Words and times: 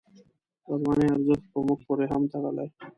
د 0.65 0.67
افغانیو 0.75 1.13
ارزښت 1.17 1.45
په 1.51 1.59
موږ 1.65 1.79
پورې 1.87 2.05
هم 2.13 2.23
تړلی. 2.31 2.67